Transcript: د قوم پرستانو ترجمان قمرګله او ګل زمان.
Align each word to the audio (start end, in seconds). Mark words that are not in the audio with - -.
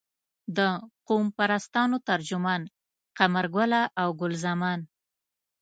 د 0.57 0.59
قوم 1.07 1.25
پرستانو 1.37 1.97
ترجمان 2.09 2.61
قمرګله 3.19 3.81
او 4.01 4.09
ګل 4.19 4.33
زمان. 4.45 4.79